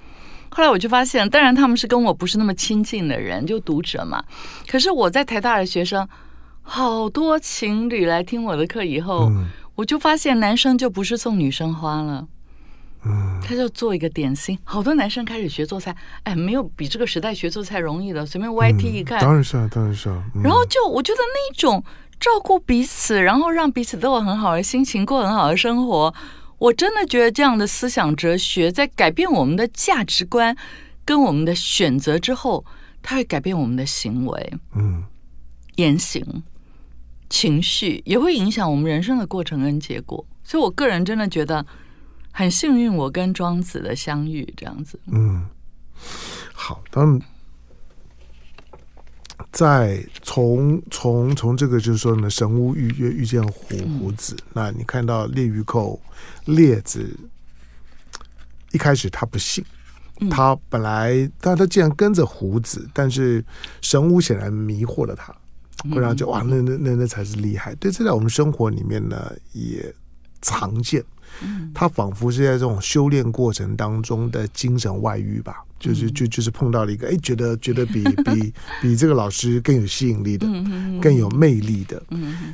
[0.50, 4.22] 后来我就发现，当然他们是跟我不是那么亲近的人，就读者嘛。
[4.68, 6.06] 可是我在台大的学生，
[6.62, 12.26] 好多情侣来听我的课以后，嗯、我就发现男生就不是送女生花了，
[13.04, 14.58] 嗯，他就做一个点心。
[14.64, 18.26] 好多男生开始学做菜，哎，没有比这个时代学做菜容易的。
[18.26, 20.22] 随便 YT 一看，嗯、当然是啊，当然是啊。
[20.34, 21.82] 嗯、然后就我觉得那种。
[22.22, 26.14] 照顾彼此，然后让彼此都有很好的心情，过很好的生活。
[26.58, 30.56] 我真的觉得这样的思想哲学，在改变我们的价值观
[31.04, 32.64] 跟我们的选择之后，
[33.02, 35.02] 它会改变我们的行为、嗯，
[35.74, 36.44] 言行、
[37.28, 40.24] 情绪，也会影响我们人生的过程跟结果。
[40.44, 41.66] 所以我个人真的觉得
[42.30, 45.00] 很幸运，我跟庄子的相遇这样子。
[45.06, 45.44] 嗯，
[46.52, 47.20] 好，当
[49.52, 56.00] 在从从从这个就是说呢，神巫遇遇遇见虎虎子，嗯、那你看到猎鱼寇
[56.46, 57.06] 列子
[58.70, 59.62] 一开始他不信，
[60.20, 63.44] 嗯、他本来但他竟然跟着虎子，但是
[63.82, 65.34] 神巫显然迷惑了他，
[65.94, 67.74] 会让就哇那那那那才是厉害。
[67.74, 69.94] 对，这在我们生活里面呢，也
[70.40, 71.04] 常见，
[71.74, 75.62] 他仿佛是在这种修炼过程当中的精神外遇吧。
[75.82, 80.46] 就是就就是碰到了一个哎，觉得觉得比 比比这个老师更有吸引力的，
[81.00, 82.00] 更有魅力的。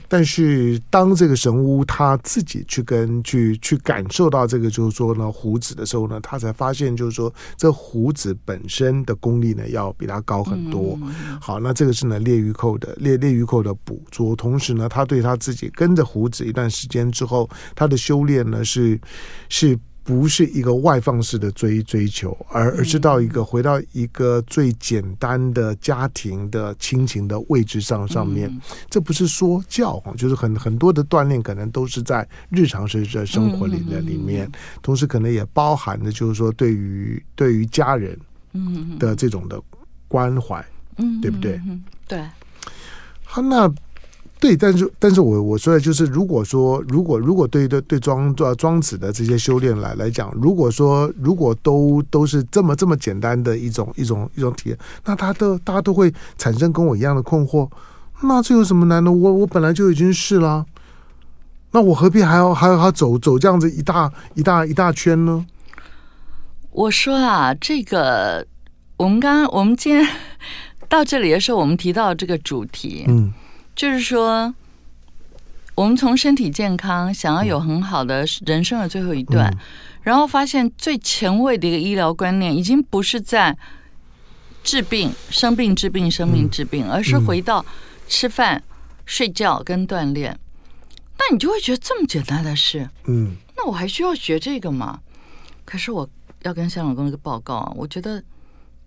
[0.08, 10.98] 但是当这个神巫他自己去跟去去感受到这个就是说呢胡子的时候呢，他才发现就是说这胡子本身的功力呢要比他高很多。
[11.38, 18.98] 好，那这个是呢猎鱼扣的猎猎鱼扣的捕捉，同时呢他对他自己跟着胡子一段时间之后，他的修炼呢是
[19.50, 19.78] 是。
[20.08, 28.50] 不是一个外放式的追追求，而而是到一个回到一个最简单的家庭的亲情的位置上上面。
[28.88, 34.50] 这不是说教，就是很很多的锻炼可能都是在日常生的生活里的里面，
[34.80, 38.18] 同时可能也包含的就是说对于对于家人
[38.98, 39.60] 的这种的
[40.08, 40.64] 关怀，
[41.20, 41.60] 对不对？
[42.06, 42.24] 对。
[43.24, 43.70] 好，那。
[44.40, 57.68] 对，但是，但是我我说的就是，如果说，如果如果对对对庄庄庄子的这些修炼来来讲，如果说如果都都是这么这么简单的一种一种一种体验，那他都大家都会产生跟我一样的困惑，
[58.22, 59.10] 那这有什么难的？
[59.10, 60.64] 我我本来就已经是了，
[61.72, 65.44] 那我何必还要还要还走走这样子一大一大一大圈呢？
[66.70, 68.46] 我说啊，这个
[68.98, 70.06] 我们刚刚我们今天
[70.88, 73.32] 到这里的时候，我们提到这个主题，嗯。
[73.78, 74.52] 就是说，
[75.76, 79.58] 我们从身体健康，想要有很好的人生的最后一段，嗯、
[80.02, 83.56] 然后发现最前卫的一个医疗观念，已经不是在
[84.64, 87.64] 治病、生病、治病、生病、治病，而是回到
[88.08, 88.60] 吃饭、
[89.06, 90.36] 睡觉跟锻炼。
[91.16, 94.98] 那你就会觉得这么简单的事，嗯，那我还需要学这个吗？
[95.64, 96.10] 可是我
[96.42, 98.20] 要跟向老公一个报告啊，我觉得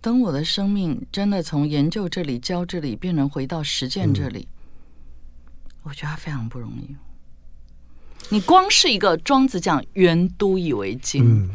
[0.02, 4.40] 等我的生命真的从研究这里、教这里，变成回到实践这里。
[4.40, 4.58] 嗯
[5.84, 6.96] 我觉得他非常不容易。
[8.30, 11.50] 你光是一个庄子讲“原都以为经”，嗯、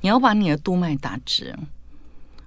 [0.00, 1.56] 你要把你的督脉打直。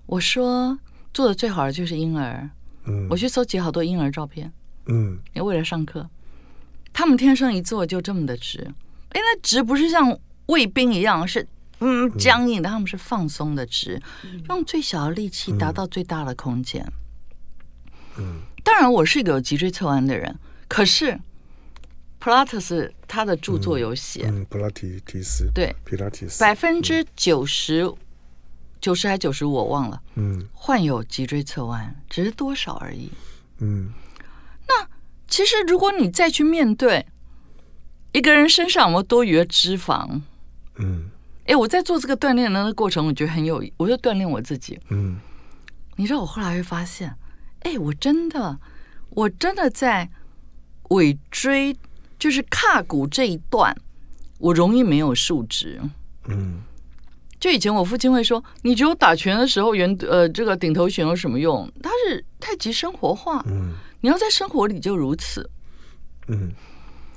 [0.07, 0.77] 我说
[1.13, 2.49] 做的最好的就是婴儿。
[2.85, 4.51] 嗯、我去搜集好多婴儿照片。
[4.87, 6.09] 嗯，也为了上课，
[6.91, 8.73] 他们天生一坐就这么的直。
[9.09, 10.17] 哎，那直不是像
[10.47, 11.47] 卫兵一样是
[11.79, 14.01] 嗯僵硬的，他们是放松的直，
[14.49, 16.85] 用最小的力气达到最大的空间。
[18.17, 20.35] 嗯，当然我是一个有脊椎侧弯的人。
[20.73, 21.19] 可是，
[22.17, 27.93] 普拉特斯他的著作有写，嗯，普拉提提斯对，普拉提斯百分之九十
[28.79, 33.11] 九十还九十五我忘了，嗯，患有脊椎侧弯，只是多少而已，
[33.59, 33.91] 嗯。
[34.65, 34.87] 那
[35.27, 37.05] 其实如果你再去面对
[38.13, 40.21] 一个人身上有没有多余的脂肪，
[40.77, 41.09] 嗯，
[41.47, 45.19] 哎，我在做这个锻炼的那个过程，我觉得很有，我就锻炼我自己，嗯。
[45.97, 47.13] 你知道我后来会发现，
[47.59, 48.57] 哎，我真的，
[49.09, 50.09] 我真的在。
[50.91, 51.75] 尾椎
[52.19, 53.75] 就是胯骨这一段，
[54.39, 55.81] 我容易没有数值。
[56.27, 56.61] 嗯，
[57.39, 63.43] 就以前我父亲会说：“你觉得我打拳的时候，圆呃这个顶头拳有什么用？”它是太极生活化。
[63.47, 65.49] 嗯，你要在生活里就如此。
[66.27, 66.51] 嗯，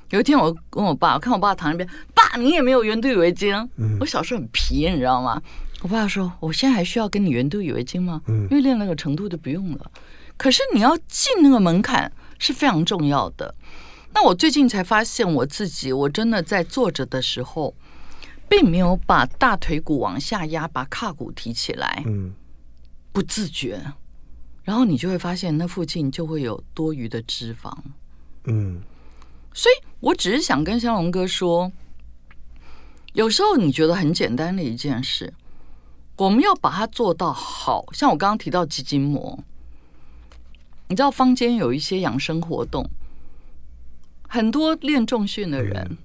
[0.09, 3.55] 有一天我跟我爸，我看我爸躺那边，爸，你也没有圆都以为经。
[3.77, 5.41] 嗯，我小时候很皮，你知道吗？
[5.81, 8.21] 我爸说：“我现在还需要跟你圆都以为经吗？
[8.27, 9.91] 嗯，因为练那个程度就不用了。
[10.37, 13.55] 可是你要进那个门槛是非常重要的。”
[14.13, 17.75] 那我最近才发现我自己，我真的在坐着的时候，
[18.47, 22.33] 并没有把大腿骨往下压，把胯骨提起来，嗯，
[23.11, 23.81] 不自觉，
[24.63, 27.75] 然后你就会发现那附近就会有多余的脂肪，
[28.45, 28.81] 嗯，
[29.53, 31.69] 所以我只是想跟香龙哥说，
[33.11, 35.33] 有时候你觉得很简单的一件事，
[36.15, 39.37] 我们要把它做到好，像我刚刚提到肌筋膜，
[40.87, 42.87] 你知道坊间有一些养生活动。
[44.27, 45.97] 很多练重训的人，嗯、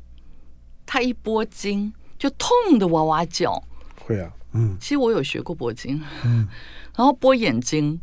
[0.86, 3.62] 他一拨筋就痛得哇哇叫。
[4.04, 6.46] 会啊，嗯，其实我有学过拨筋，嗯，
[6.96, 8.00] 然后拨眼睛。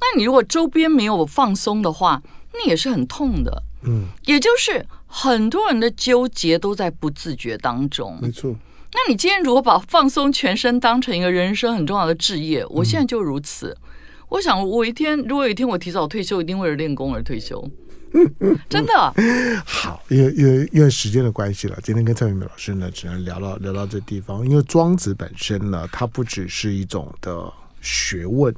[0.00, 2.22] 那你如果周边没有放松的话，
[2.52, 4.06] 那也是很痛的，嗯。
[4.26, 8.54] 也就是很多人的纠结都在不自觉当中，没错。
[8.92, 13.76] 那你今天如果把放松全身当成一个人生很重要的置业，我现在就如此。
[13.82, 13.88] 嗯、
[14.34, 17.70] 我想，我一天如果有一天我提早退休，一定为了练功而退休。
[18.68, 18.92] 真的
[19.64, 24.44] 好，因为因为因为时间的关系了，今天跟蔡明美老师呢，只能聊到聊到这地方。
[24.44, 28.52] 因为庄子本身呢，它不只是一种的学问，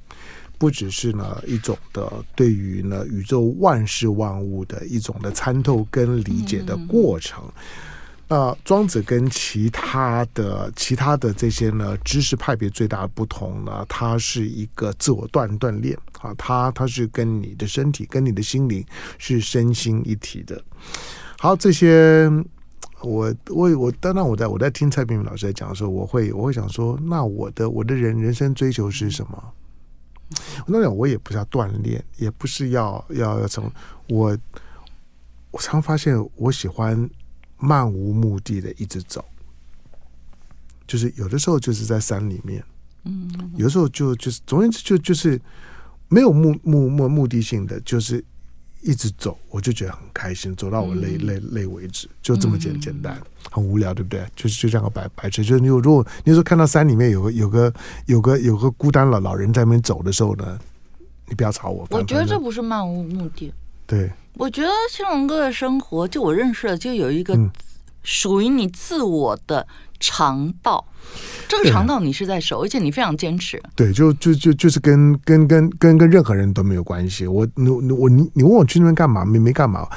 [0.57, 7.45] 不只是呢一种的对于呢宇宙万事万物的一种的参透跟理解的过程。
[7.45, 7.53] 嗯
[8.29, 18.85] 呃，庄子跟其他的其他的这些呢知识派别最大的不同呢，它是一个自我锻锻炼啊，它它是跟你的身体跟你的心灵
[19.17, 20.61] 是身心一体的。
[21.39, 22.29] 好，这些
[23.01, 29.53] 我我我，当然我在我在听蔡明老师在讲的时候，我会我会想说，那我的我的人人生追求是什么？
[30.31, 33.71] 我那我也不是要锻炼，也不是要要要成
[34.09, 34.37] 我。
[35.53, 37.09] 我常发现我喜欢
[37.59, 39.25] 漫无目的的一直走，
[40.87, 42.63] 就是有的时候就是在山里面，
[43.05, 45.41] 嗯，有的时候就就是总而言之就就是
[46.09, 48.23] 没有目目目目的性的，就是
[48.83, 54.25] 一直走，我就觉得很开心，走到我累累累为止，就这么简简单，很无聊，对不对？
[54.37, 57.73] 就是就像个白白痴，就是你如果你说看到山里面有个有个
[58.05, 60.59] 有个有个孤单老老人在那边走的时候呢，
[61.27, 61.87] 你不要吵我。
[61.91, 63.53] 我觉得这不是漫无目的，
[63.87, 64.13] 对。
[64.37, 67.39] 我觉得新龙哥的生活，就我认识的，就有一个
[68.03, 69.67] 属于你自我的
[69.99, 70.85] 肠道。
[70.91, 73.63] 嗯、这个肠道你是在守，而且你非常坚持。
[73.75, 77.27] 对，就就就就是跟跟跟跟跟任何人都没有关系。
[77.27, 79.25] 我你我你你问我去那边干嘛？
[79.25, 79.89] 没没干嘛。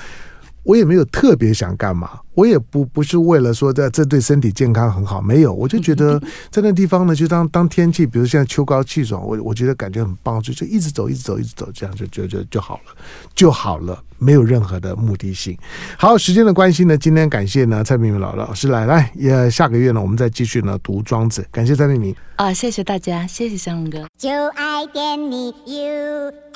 [0.63, 12.95] 我也没有特别想干嘛，我也不不是为了说这这对身体健康很好，没有，我就觉得在那地方呢，就当当天气，比如现在秋高气爽，我我觉得感觉很棒，就就一直走，一直走，一直走，这样就就就就好了，
[13.33, 15.57] 就好了，没有任何的目的性。
[15.97, 26.49] 好，时间的关系呢，今天感谢呢蔡明明老老师来来，也下个月呢，我们再继续呢读庄子，感谢蔡明明啊，谢谢大家，谢谢祥龙哥，就爱点你 UFO。